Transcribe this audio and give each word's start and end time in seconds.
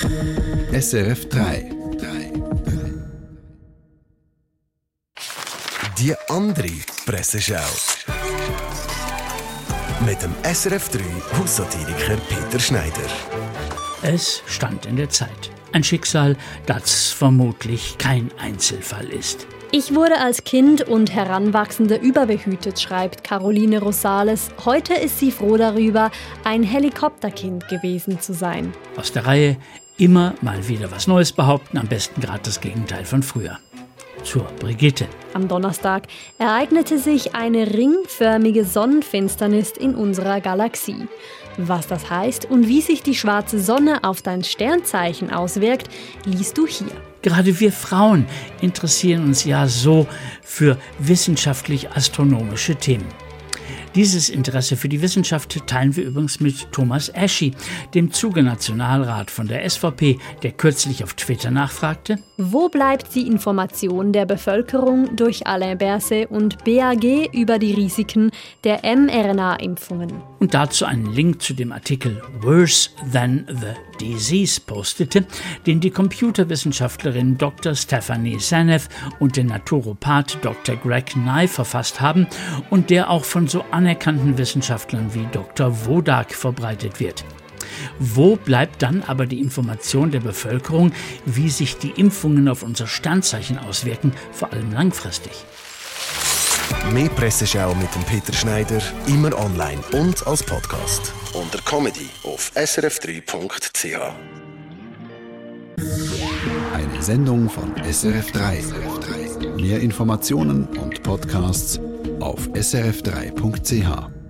SRF 0.00 1.28
3. 1.28 1.70
Die 5.98 6.14
andere 6.28 6.70
Presseschau. 7.04 7.56
Mit 10.06 10.22
dem 10.22 10.34
SRF 10.42 10.88
3 10.88 11.00
Haussatiriker 11.38 12.16
Peter 12.16 12.58
Schneider. 12.58 12.92
Es 14.02 14.42
stand 14.46 14.86
in 14.86 14.96
der 14.96 15.10
Zeit. 15.10 15.50
Ein 15.72 15.84
Schicksal, 15.84 16.36
das 16.66 17.10
vermutlich 17.10 17.96
kein 17.98 18.30
Einzelfall 18.38 19.08
ist. 19.10 19.46
Ich 19.74 19.94
wurde 19.94 20.18
als 20.18 20.44
Kind 20.44 20.82
und 20.82 21.14
Heranwachsende 21.14 21.96
überbehütet, 21.96 22.78
schreibt 22.78 23.24
Caroline 23.24 23.80
Rosales. 23.80 24.50
Heute 24.66 24.92
ist 24.92 25.18
sie 25.18 25.30
froh 25.30 25.56
darüber, 25.56 26.10
ein 26.44 26.62
Helikopterkind 26.62 27.68
gewesen 27.68 28.20
zu 28.20 28.34
sein. 28.34 28.74
Aus 28.98 29.12
der 29.12 29.24
Reihe 29.24 29.56
immer 29.96 30.34
mal 30.42 30.68
wieder 30.68 30.90
was 30.90 31.06
Neues 31.06 31.32
behaupten, 31.32 31.78
am 31.78 31.86
besten 31.86 32.20
gerade 32.20 32.42
das 32.42 32.60
Gegenteil 32.60 33.06
von 33.06 33.22
früher. 33.22 33.58
Zur 34.24 34.42
Brigitte. 34.60 35.06
Am 35.32 35.48
Donnerstag 35.48 36.06
ereignete 36.38 36.98
sich 36.98 37.34
eine 37.34 37.72
ringförmige 37.72 38.66
Sonnenfinsternis 38.66 39.70
in 39.70 39.94
unserer 39.94 40.42
Galaxie. 40.42 41.08
Was 41.56 41.86
das 41.86 42.10
heißt 42.10 42.44
und 42.50 42.68
wie 42.68 42.82
sich 42.82 43.02
die 43.02 43.14
schwarze 43.14 43.58
Sonne 43.58 44.04
auf 44.04 44.20
dein 44.20 44.44
Sternzeichen 44.44 45.30
auswirkt, 45.30 45.88
liest 46.26 46.58
du 46.58 46.66
hier. 46.66 46.92
Gerade 47.22 47.60
wir 47.60 47.72
Frauen 47.72 48.26
interessieren 48.60 49.24
uns 49.24 49.44
ja 49.44 49.66
so 49.68 50.06
für 50.42 50.76
wissenschaftlich-astronomische 50.98 52.74
Themen. 52.74 53.06
Dieses 53.94 54.30
Interesse 54.30 54.76
für 54.78 54.88
die 54.88 55.02
Wissenschaft 55.02 55.66
teilen 55.66 55.94
wir 55.96 56.04
übrigens 56.04 56.40
mit 56.40 56.72
Thomas 56.72 57.10
Eschi, 57.10 57.52
dem 57.92 58.10
Zuge-Nationalrat 58.10 59.30
von 59.30 59.46
der 59.46 59.68
SVP, 59.68 60.18
der 60.42 60.52
kürzlich 60.52 61.04
auf 61.04 61.12
Twitter 61.12 61.50
nachfragte: 61.50 62.18
Wo 62.38 62.70
bleibt 62.70 63.14
die 63.14 63.26
Information 63.26 64.12
der 64.14 64.24
Bevölkerung 64.24 65.14
durch 65.14 65.46
Alain 65.46 65.76
Berset 65.76 66.30
und 66.30 66.64
BAG 66.64 67.34
über 67.34 67.58
die 67.58 67.74
Risiken 67.74 68.30
der 68.64 68.80
mRNA-Impfungen? 68.82 70.22
Und 70.38 70.54
dazu 70.54 70.86
einen 70.86 71.12
Link 71.12 71.42
zu 71.42 71.52
dem 71.52 71.70
Artikel 71.70 72.22
Worse 72.40 72.88
Than 73.12 73.46
the 73.48 73.92
Disease 74.00 74.60
postete, 74.60 75.24
den 75.66 75.80
die 75.80 75.90
Computerwissenschaftlerin 75.90 77.38
Dr. 77.38 77.74
Stephanie 77.74 78.38
Seneff 78.40 78.88
und 79.20 79.36
der 79.36 79.44
Naturopath 79.44 80.38
Dr. 80.42 80.76
Greg 80.76 81.14
Nye 81.14 81.46
verfasst 81.46 82.00
haben 82.00 82.26
und 82.70 82.90
der 82.90 83.10
auch 83.10 83.24
von 83.24 83.46
so 83.46 83.64
anerkannten 83.82 84.38
Wissenschaftlern 84.38 85.12
wie 85.12 85.26
Dr. 85.32 85.86
Wodak 85.86 86.34
verbreitet 86.34 87.00
wird. 87.00 87.24
Wo 87.98 88.36
bleibt 88.36 88.80
dann 88.80 89.02
aber 89.02 89.26
die 89.26 89.40
Information 89.40 90.12
der 90.12 90.20
Bevölkerung, 90.20 90.92
wie 91.26 91.50
sich 91.50 91.78
die 91.78 91.90
Impfungen 91.90 92.46
auf 92.48 92.62
unser 92.62 92.86
Sternzeichen 92.86 93.58
auswirken, 93.58 94.12
vor 94.30 94.52
allem 94.52 94.72
langfristig? 94.72 95.32
Mehr 96.92 97.08
Presseschau 97.08 97.74
mit 97.74 97.92
dem 97.92 98.04
Peter 98.04 98.32
Schneider, 98.32 98.80
immer 99.08 99.36
online 99.36 99.80
und 99.92 100.24
als 100.28 100.44
Podcast. 100.44 101.12
Unter 101.32 101.58
Comedy 101.64 102.08
auf 102.22 102.52
srf3.ch. 102.54 103.96
Eine 106.72 107.02
Sendung 107.02 107.50
von 107.50 107.74
SRF 107.82 108.30
3. 108.30 108.62
Mehr 109.56 109.80
Informationen 109.80 110.66
und 110.78 111.02
Podcasts 111.02 111.80
auf 112.22 112.48
srf3.ch. 112.48 114.21